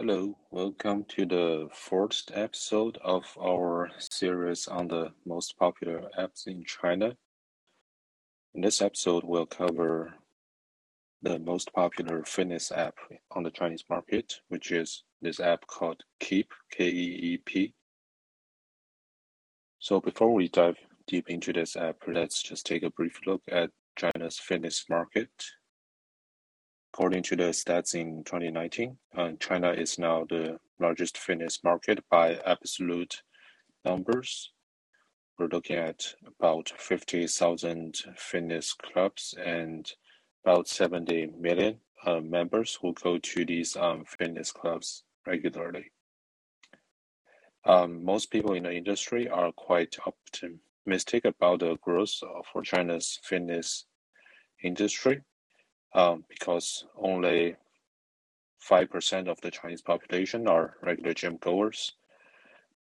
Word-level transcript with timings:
Hello, 0.00 0.38
welcome 0.52 1.04
to 1.08 1.26
the 1.26 1.68
fourth 1.72 2.30
episode 2.32 2.98
of 3.02 3.24
our 3.36 3.90
series 3.98 4.68
on 4.68 4.86
the 4.86 5.10
most 5.26 5.58
popular 5.58 6.08
apps 6.16 6.46
in 6.46 6.62
China. 6.64 7.16
In 8.54 8.60
this 8.60 8.80
episode, 8.80 9.24
we'll 9.24 9.44
cover 9.44 10.14
the 11.22 11.40
most 11.40 11.72
popular 11.72 12.22
fitness 12.24 12.70
app 12.70 12.94
on 13.32 13.42
the 13.42 13.50
Chinese 13.50 13.82
market, 13.90 14.34
which 14.46 14.70
is 14.70 15.02
this 15.20 15.40
app 15.40 15.66
called 15.66 16.00
Keep, 16.20 16.52
K-E-E-P. 16.70 17.74
So 19.80 20.00
before 20.00 20.32
we 20.32 20.48
dive 20.48 20.76
deep 21.08 21.28
into 21.28 21.52
this 21.52 21.74
app, 21.74 21.96
let's 22.06 22.40
just 22.40 22.64
take 22.64 22.84
a 22.84 22.90
brief 22.90 23.18
look 23.26 23.42
at 23.50 23.70
China's 23.96 24.38
fitness 24.38 24.84
market. 24.88 25.30
According 26.94 27.22
to 27.24 27.36
the 27.36 27.50
stats 27.50 27.94
in 27.94 28.24
2019, 28.24 28.96
uh, 29.16 29.32
China 29.38 29.72
is 29.72 29.98
now 29.98 30.24
the 30.24 30.58
largest 30.80 31.18
fitness 31.18 31.62
market 31.62 32.02
by 32.10 32.36
absolute 32.46 33.22
numbers. 33.84 34.52
We're 35.38 35.48
looking 35.48 35.76
at 35.76 36.14
about 36.26 36.72
50,000 36.76 37.96
fitness 38.16 38.72
clubs 38.72 39.34
and 39.44 39.90
about 40.44 40.66
70 40.66 41.34
million 41.38 41.78
uh, 42.04 42.20
members 42.20 42.78
who 42.80 42.94
go 42.94 43.18
to 43.18 43.44
these 43.44 43.76
um, 43.76 44.04
fitness 44.04 44.50
clubs 44.50 45.04
regularly. 45.26 45.92
Um, 47.64 48.04
most 48.04 48.30
people 48.30 48.54
in 48.54 48.62
the 48.62 48.72
industry 48.72 49.28
are 49.28 49.52
quite 49.52 49.96
optimistic 50.06 51.26
about 51.26 51.60
the 51.60 51.76
growth 51.76 52.14
for 52.50 52.62
China's 52.62 53.20
fitness 53.22 53.84
industry 54.62 55.22
um, 55.94 56.24
because 56.28 56.86
only 56.96 57.56
5% 58.68 59.28
of 59.28 59.40
the 59.40 59.50
Chinese 59.50 59.82
population 59.82 60.48
are 60.48 60.74
regular 60.82 61.14
gym 61.14 61.38
goers, 61.40 61.92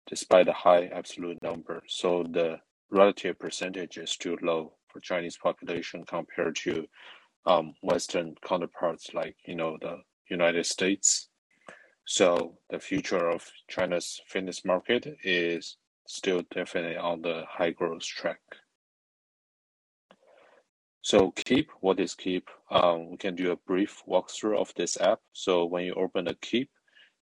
despite 0.07 0.45
the 0.45 0.53
high 0.53 0.87
absolute 0.87 1.41
number. 1.41 1.81
So 1.87 2.23
the 2.23 2.59
relative 2.89 3.37
percentage 3.39 3.97
is 3.97 4.15
too 4.15 4.37
low 4.41 4.73
for 4.87 4.99
Chinese 4.99 5.37
population 5.37 6.03
compared 6.05 6.55
to 6.57 6.87
um, 7.45 7.73
Western 7.81 8.35
counterparts 8.45 9.13
like 9.13 9.35
you 9.45 9.55
know 9.55 9.77
the 9.81 10.01
United 10.29 10.65
States. 10.65 11.29
So 12.05 12.57
the 12.69 12.79
future 12.79 13.29
of 13.29 13.45
China's 13.67 14.21
fitness 14.27 14.63
market 14.65 15.17
is 15.23 15.77
still 16.07 16.41
definitely 16.51 16.97
on 16.97 17.21
the 17.21 17.43
high 17.49 17.71
growth 17.71 18.03
track. 18.03 18.39
So 21.07 21.31
Keep, 21.31 21.71
what 21.79 22.01
is 22.01 22.15
Keep? 22.15 22.49
Um, 22.69 23.11
we 23.11 23.15
can 23.15 23.33
do 23.33 23.51
a 23.53 23.55
brief 23.55 24.03
walkthrough 24.05 24.59
of 24.59 24.73
this 24.75 24.99
app. 24.99 25.21
So 25.31 25.63
when 25.63 25.85
you 25.85 25.93
open 25.93 26.25
the 26.25 26.33
Keep, 26.41 26.69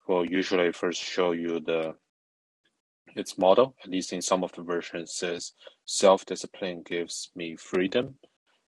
we'll 0.05 0.25
usually 0.25 0.73
first 0.73 1.01
show 1.01 1.31
you 1.31 1.61
the 1.61 1.95
its 3.15 3.37
model, 3.37 3.77
at 3.81 3.89
least 3.89 4.11
in 4.11 4.21
some 4.21 4.43
of 4.43 4.51
the 4.51 4.63
versions 4.63 5.13
says 5.13 5.53
self-discipline 5.85 6.83
gives 6.85 7.31
me 7.37 7.55
freedom 7.55 8.15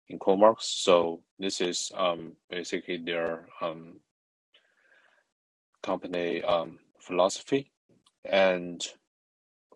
in 0.10 0.18
quote 0.18 0.40
marks. 0.40 0.66
So 0.66 1.22
this 1.38 1.62
is 1.62 1.92
um, 1.96 2.32
basically 2.50 2.98
their 2.98 3.48
um, 3.62 4.00
company 5.84 6.42
um, 6.42 6.80
philosophy. 7.00 7.72
And 8.28 8.84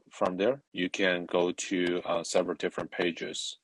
from 0.09 0.37
there, 0.37 0.63
you 0.73 0.89
can 0.89 1.27
go 1.27 1.51
to 1.51 2.01
uh, 2.03 2.23
several 2.23 2.55
different 2.55 2.89
pages. 2.89 3.57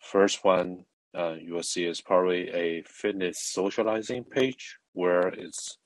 First 0.00 0.44
one 0.44 0.84
uh, 1.16 1.34
you 1.40 1.54
will 1.54 1.62
see 1.62 1.84
is 1.84 2.00
probably 2.00 2.48
a 2.50 2.82
fitness 2.82 3.40
socializing 3.40 4.24
page 4.24 4.76
where 4.92 5.28
it's 5.28 5.78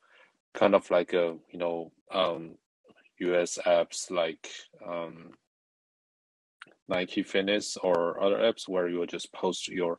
kind 0.55 0.75
of 0.75 0.91
like 0.91 1.13
a 1.13 1.37
you 1.53 1.59
know 1.59 1.93
um, 2.13 2.57
US 3.19 3.59
apps 3.65 4.11
like 4.11 4.49
um, 4.87 5.31
Nike 6.89 7.23
Fitness 7.23 7.77
or 7.77 8.23
other 8.23 8.39
apps 8.39 8.69
where 8.69 8.89
you 8.89 8.99
will 8.99 9.07
just 9.07 9.33
post 9.33 9.69
your 9.69 9.99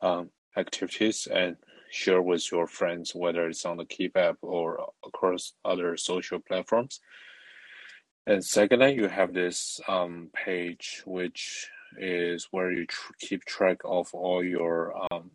um, 0.00 0.30
activities 0.56 1.26
and 1.26 1.56
share 1.90 2.22
with 2.22 2.50
your 2.52 2.68
friends, 2.68 3.12
whether 3.14 3.48
it's 3.48 3.66
on 3.66 3.76
the 3.76 3.84
Keep 3.84 4.16
app 4.16 4.36
or 4.42 4.92
across 5.04 5.54
other 5.64 5.96
social 5.96 6.38
platforms. 6.38 7.00
And 8.26 8.44
secondly, 8.44 8.94
you 8.94 9.08
have 9.08 9.34
this 9.34 9.80
um, 9.88 10.30
page 10.32 11.02
which 11.04 11.68
is 11.98 12.48
where 12.50 12.72
you 12.72 12.86
tr- 12.86 13.12
keep 13.20 13.44
track 13.44 13.78
of 13.84 14.12
all 14.14 14.42
your 14.44 14.94
um, 15.10 15.30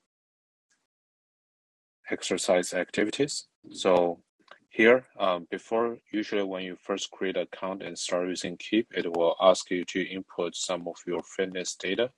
exercise 2.10 2.74
activities. 2.74 3.48
So 3.72 4.22
here, 4.70 5.06
um, 5.20 5.48
before 5.50 5.98
usually 6.12 6.44
when 6.44 6.64
you 6.64 6.76
first 6.76 7.12
create 7.12 7.38
an 7.38 7.44
account 7.44 7.82
and 7.82 7.98
start 7.98 8.28
using 8.28 8.58
Keep, 8.58 8.88
it 8.96 9.16
will 9.16 9.36
ask 9.42 9.72
you 9.72 9.86
to 9.86 10.02
input 10.02 10.56
some 10.56 10.88
of 10.88 10.96
your 11.08 11.24
fitness 11.24 11.76
data. 11.76 12.12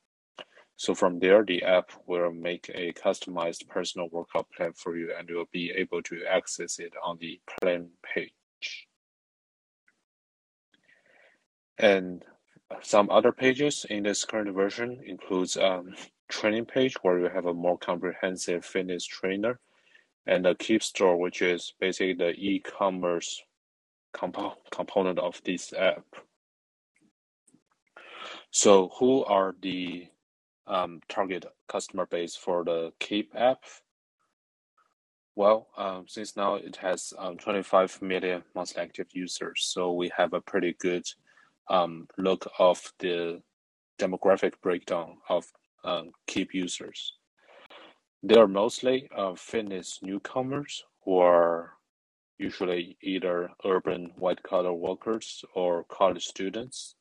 So 0.76 0.94
from 0.94 1.20
there, 1.20 1.44
the 1.44 1.64
app 1.64 1.92
will 2.06 2.32
make 2.32 2.70
a 2.74 2.94
customized 2.94 3.68
personal 3.68 4.10
workout 4.12 4.48
plan 4.56 4.74
for 4.74 4.96
you 4.96 5.12
and 5.18 5.28
you'll 5.28 5.50
be 5.52 5.72
able 5.72 6.04
to 6.04 6.24
access 6.26 6.80
it 6.80 6.94
on 7.04 7.18
the 7.20 7.40
plan 7.60 7.90
page. 8.04 8.88
And 11.80 12.24
some 12.82 13.10
other 13.10 13.32
pages 13.32 13.86
in 13.90 14.04
this 14.04 14.26
current 14.26 14.54
version 14.54 15.02
includes 15.06 15.58
um, 15.58 15.96
training 16.30 16.66
page 16.66 16.96
where 17.02 17.20
you 17.20 17.30
have 17.30 17.46
a 17.46 17.54
more 17.54 17.78
comprehensive 17.78 18.66
fitness 18.66 19.06
trainer 19.06 19.60
and 20.26 20.46
a 20.46 20.56
keep 20.56 20.84
store 20.84 21.18
which 21.18 21.42
is 21.42 21.74
basically 21.80 22.14
the 22.14 22.32
e-commerce 22.32 23.42
comp- 24.14 24.58
component 24.72 25.20
of 25.20 25.42
this 25.46 25.74
app. 25.74 26.04
So 28.52 28.92
who 29.00 29.24
are 29.24 29.56
the 29.62 30.08
um, 30.66 31.00
target 31.08 31.46
customer 31.70 32.06
base 32.06 32.36
for 32.36 32.66
the 32.66 32.92
keep 33.00 33.32
app? 33.36 33.64
Well 35.36 35.68
um, 35.78 36.06
since 36.08 36.36
now 36.36 36.56
it 36.56 36.76
has 36.78 37.14
um, 37.18 37.38
25 37.38 38.02
million 38.02 38.44
monthly 38.54 38.82
active 38.82 39.08
users 39.14 39.64
so 39.72 39.94
we 39.94 40.12
have 40.18 40.34
a 40.34 40.42
pretty 40.42 40.76
good 40.80 41.06
um, 41.70 42.08
look 42.18 42.50
of 42.60 42.82
the 43.00 43.42
demographic 44.00 44.54
breakdown 44.62 45.18
of 45.30 45.46
um, 45.84 46.12
Keep 46.28 46.54
users. 46.54 47.14
They 48.24 48.36
are 48.36 48.48
mostly 48.48 49.10
uh, 49.16 49.36
fitness 49.36 50.00
newcomers 50.02 50.84
who 51.06 51.18
are 51.20 51.74
usually 52.38 52.98
either 53.02 53.50
urban 53.66 54.12
white 54.18 54.44
collar 54.44 54.74
workers 54.74 55.44
or 55.56 55.86
college 55.86 56.26
students. 56.26 56.96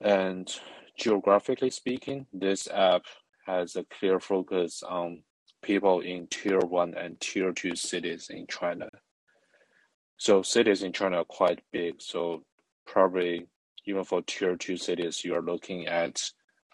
And 0.00 0.52
geographically 0.98 1.70
speaking, 1.70 2.26
this 2.32 2.68
app 2.68 3.02
has 3.46 3.76
a 3.76 3.84
clear 3.84 4.20
focus 4.20 4.82
on 4.82 5.22
people 5.62 6.00
in 6.00 6.26
tier 6.28 6.60
one 6.60 6.94
and 6.94 7.20
tier 7.20 7.52
two 7.52 7.74
cities 7.76 8.28
in 8.30 8.46
China. 8.46 8.88
So 10.18 10.42
cities 10.42 10.82
in 10.82 10.92
China 10.92 11.18
are 11.18 11.24
quite 11.24 11.60
big, 11.72 12.00
so 12.00 12.42
probably 12.86 13.46
even 13.86 14.04
for 14.04 14.22
tier 14.22 14.56
two 14.56 14.76
cities, 14.76 15.24
you 15.24 15.34
are 15.34 15.42
looking 15.42 15.86
at 15.86 16.22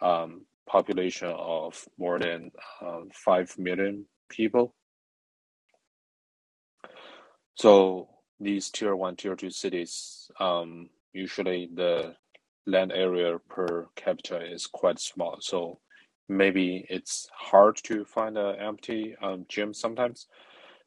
um, 0.01 0.43
population 0.67 1.29
of 1.29 1.87
more 1.99 2.19
than 2.19 2.51
uh, 2.81 3.01
5 3.13 3.59
million 3.59 4.07
people. 4.29 4.75
So 7.55 8.09
these 8.41 8.71
tier 8.71 8.97
one, 8.97 9.17
tier 9.17 9.37
two 9.37 9.51
cities, 9.51 10.31
um, 10.41 10.89
usually 11.13 11.69
the 11.75 12.17
land 12.67 12.93
area 12.93 13.39
per 13.49 13.89
capita 13.95 14.41
is 14.41 14.67
quite 14.67 14.99
small. 14.99 15.37
So 15.41 15.79
maybe 16.29 16.87
it's 16.89 17.29
hard 17.37 17.77
to 17.85 18.05
find 18.05 18.39
an 18.39 18.57
empty 18.57 19.15
um, 19.23 19.45
gym 19.49 19.75
sometimes. 19.75 20.29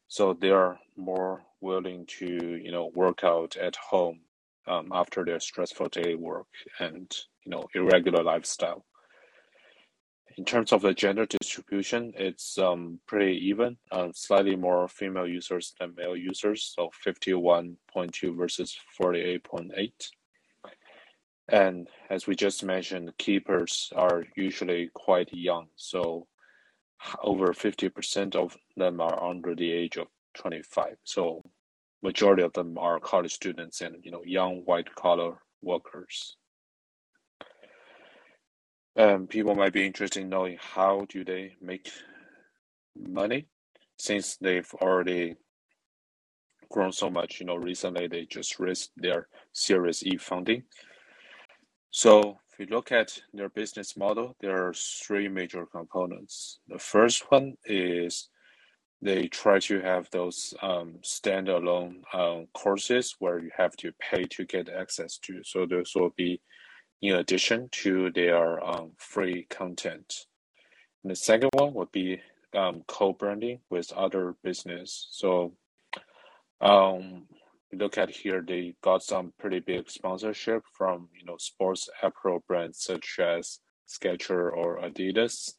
So 0.08 0.32
they 0.32 0.50
are 0.50 0.78
more 0.96 1.42
willing 1.60 2.06
to, 2.18 2.26
you 2.26 2.70
know, 2.72 2.90
work 2.94 3.22
out 3.22 3.56
at 3.56 3.76
home 3.76 4.20
um, 4.66 4.90
after 4.92 5.24
their 5.24 5.40
stressful 5.40 5.88
daily 5.88 6.16
work 6.16 6.46
and 6.80 7.12
you 7.44 7.50
know 7.50 7.64
irregular 7.74 8.22
lifestyle. 8.22 8.84
In 10.36 10.44
terms 10.44 10.72
of 10.72 10.82
the 10.82 10.92
gender 10.92 11.24
distribution, 11.24 12.12
it's 12.14 12.58
um, 12.58 13.00
pretty 13.06 13.38
even. 13.46 13.78
Uh, 13.90 14.08
slightly 14.12 14.54
more 14.54 14.86
female 14.86 15.26
users 15.26 15.72
than 15.80 15.94
male 15.96 16.14
users, 16.14 16.74
so 16.76 16.90
51.2 17.06 18.36
versus 18.36 18.76
48.8. 19.00 19.90
And 21.48 21.88
as 22.10 22.26
we 22.26 22.34
just 22.34 22.64
mentioned, 22.64 23.16
keepers 23.16 23.90
are 23.96 24.24
usually 24.36 24.90
quite 24.92 25.32
young, 25.32 25.68
so 25.76 26.26
over 27.22 27.48
50% 27.54 28.36
of 28.36 28.56
them 28.76 29.00
are 29.00 29.22
under 29.22 29.54
the 29.54 29.70
age 29.70 29.96
of 29.96 30.08
25. 30.34 30.96
So 31.04 31.42
majority 32.02 32.42
of 32.42 32.52
them 32.52 32.78
are 32.78 33.00
college 33.00 33.32
students 33.32 33.80
and 33.80 33.96
you 34.02 34.10
know 34.10 34.22
young 34.24 34.62
white 34.64 34.94
collar 34.94 35.38
workers. 35.62 36.36
And 38.96 39.28
people 39.28 39.54
might 39.54 39.74
be 39.74 39.84
interested 39.86 40.22
in 40.22 40.30
knowing 40.30 40.56
how 40.58 41.06
do 41.10 41.24
they 41.24 41.54
make 41.60 41.90
money 42.96 43.46
since 43.98 44.36
they've 44.38 44.72
already 44.80 45.36
grown 46.70 46.92
so 46.92 47.10
much. 47.10 47.40
You 47.40 47.46
know, 47.46 47.56
recently 47.56 48.06
they 48.06 48.24
just 48.24 48.58
raised 48.58 48.90
their 48.96 49.28
Series 49.52 50.02
E 50.04 50.16
funding. 50.16 50.62
So 51.90 52.38
if 52.52 52.58
you 52.58 52.66
look 52.74 52.90
at 52.90 53.18
their 53.34 53.50
business 53.50 53.96
model, 53.96 54.34
there 54.40 54.66
are 54.66 54.72
three 54.74 55.28
major 55.28 55.66
components. 55.66 56.58
The 56.68 56.78
first 56.78 57.30
one 57.30 57.54
is 57.66 58.28
they 59.02 59.28
try 59.28 59.58
to 59.58 59.80
have 59.80 60.08
those 60.10 60.54
um, 60.62 60.94
standalone 61.02 62.02
um, 62.14 62.46
courses 62.54 63.14
where 63.18 63.38
you 63.38 63.50
have 63.56 63.76
to 63.76 63.92
pay 64.00 64.24
to 64.24 64.44
get 64.44 64.68
access 64.68 65.18
to. 65.18 65.42
So 65.44 65.66
those 65.66 65.92
will 65.94 66.14
be 66.16 66.40
in 67.02 67.16
addition 67.16 67.68
to 67.70 68.10
their 68.12 68.64
um, 68.64 68.92
free 68.96 69.46
content. 69.50 70.26
And 71.04 71.10
the 71.10 71.16
second 71.16 71.50
one 71.52 71.74
would 71.74 71.92
be 71.92 72.20
um, 72.54 72.82
co-branding 72.88 73.60
with 73.70 73.92
other 73.92 74.34
business. 74.42 75.08
So 75.10 75.52
um, 76.60 77.26
look 77.72 77.98
at 77.98 78.10
here, 78.10 78.42
they 78.46 78.74
got 78.82 79.02
some 79.02 79.32
pretty 79.38 79.60
big 79.60 79.90
sponsorship 79.90 80.62
from 80.72 81.08
you 81.18 81.26
know 81.26 81.36
sports 81.38 81.88
apparel 82.02 82.42
brands 82.48 82.82
such 82.82 83.18
as 83.20 83.60
Skechers 83.86 84.52
or 84.52 84.80
Adidas. 84.80 85.52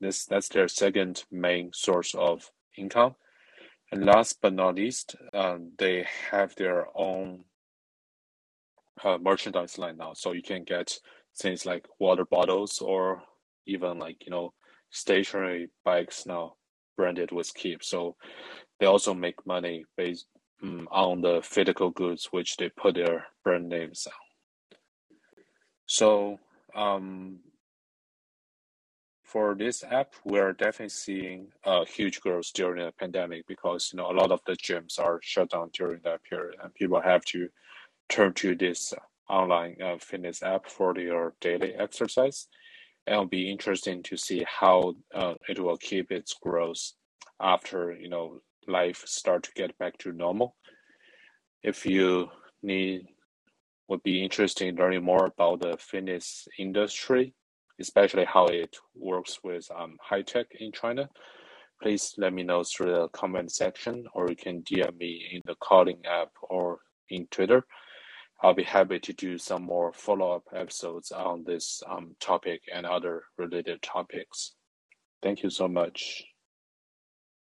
This 0.00 0.24
that's 0.24 0.48
their 0.48 0.68
second 0.68 1.24
main 1.30 1.70
source 1.72 2.14
of 2.14 2.50
income. 2.76 3.14
And 3.90 4.04
last 4.06 4.40
but 4.40 4.54
not 4.54 4.76
least, 4.76 5.16
um, 5.34 5.72
they 5.78 6.06
have 6.30 6.54
their 6.56 6.86
own 6.94 7.44
uh, 9.04 9.18
merchandise 9.18 9.78
line 9.78 9.98
now, 9.98 10.12
so 10.14 10.32
you 10.32 10.42
can 10.42 10.64
get 10.64 10.98
things 11.36 11.66
like 11.66 11.86
water 11.98 12.24
bottles 12.24 12.78
or 12.80 13.22
even 13.66 13.98
like 13.98 14.24
you 14.24 14.30
know 14.30 14.52
stationary 14.90 15.68
bikes 15.84 16.26
now 16.26 16.54
branded 16.96 17.32
with 17.32 17.52
Keep. 17.54 17.82
So 17.82 18.16
they 18.80 18.86
also 18.86 19.14
make 19.14 19.46
money 19.46 19.84
based 19.96 20.26
um, 20.62 20.88
on 20.90 21.20
the 21.20 21.40
physical 21.42 21.90
goods 21.90 22.28
which 22.30 22.56
they 22.56 22.68
put 22.70 22.94
their 22.94 23.26
brand 23.44 23.68
names 23.68 24.06
on. 24.06 24.12
So 25.86 26.38
um, 26.74 27.40
for 29.32 29.54
this 29.54 29.82
app, 29.90 30.12
we're 30.26 30.52
definitely 30.52 30.90
seeing 30.90 31.46
a 31.64 31.86
huge 31.86 32.20
growth 32.20 32.52
during 32.52 32.84
the 32.84 32.92
pandemic 32.92 33.46
because 33.46 33.90
you 33.90 33.96
know 33.96 34.10
a 34.10 34.18
lot 34.20 34.30
of 34.30 34.40
the 34.46 34.52
gyms 34.52 34.98
are 34.98 35.20
shut 35.22 35.48
down 35.50 35.70
during 35.72 36.00
that 36.04 36.22
period, 36.22 36.56
and 36.62 36.74
people 36.74 37.00
have 37.00 37.24
to 37.24 37.48
turn 38.10 38.34
to 38.34 38.54
this 38.54 38.92
online 39.30 39.76
uh, 39.82 39.96
fitness 39.98 40.42
app 40.42 40.68
for 40.68 40.92
their 40.92 41.32
daily 41.40 41.72
exercise. 41.72 42.46
It'll 43.06 43.24
be 43.24 43.50
interesting 43.50 44.02
to 44.02 44.18
see 44.18 44.44
how 44.46 44.96
uh, 45.14 45.34
it 45.48 45.58
will 45.58 45.78
keep 45.78 46.12
its 46.12 46.34
growth 46.34 46.92
after 47.40 47.92
you 47.92 48.10
know 48.10 48.42
life 48.68 49.02
start 49.06 49.44
to 49.44 49.52
get 49.54 49.78
back 49.78 49.96
to 49.98 50.12
normal. 50.12 50.56
If 51.62 51.86
you 51.86 52.28
need 52.62 53.06
would 53.88 54.02
be 54.02 54.22
interested 54.22 54.68
in 54.68 54.76
learning 54.76 55.04
more 55.04 55.24
about 55.24 55.60
the 55.60 55.78
fitness 55.78 56.46
industry, 56.58 57.34
especially 57.80 58.24
how 58.24 58.46
it 58.46 58.76
works 58.94 59.40
with 59.42 59.66
um, 59.76 59.96
high 60.00 60.22
tech 60.22 60.46
in 60.58 60.72
China, 60.72 61.08
please 61.82 62.14
let 62.18 62.32
me 62.32 62.42
know 62.42 62.62
through 62.62 62.92
the 62.92 63.08
comment 63.08 63.50
section 63.52 64.06
or 64.14 64.28
you 64.30 64.36
can 64.36 64.62
DM 64.62 64.96
me 64.98 65.28
in 65.32 65.40
the 65.46 65.54
Callin 65.56 65.98
app 66.06 66.30
or 66.42 66.78
in 67.10 67.26
Twitter. 67.30 67.64
I'll 68.42 68.54
be 68.54 68.64
happy 68.64 68.98
to 68.98 69.12
do 69.12 69.38
some 69.38 69.62
more 69.62 69.92
follow 69.92 70.32
up 70.32 70.44
episodes 70.54 71.12
on 71.12 71.44
this 71.44 71.82
um, 71.88 72.16
topic 72.20 72.62
and 72.74 72.84
other 72.84 73.22
related 73.38 73.82
topics. 73.82 74.54
Thank 75.22 75.44
you 75.44 75.50
so 75.50 75.68
much. 75.68 76.24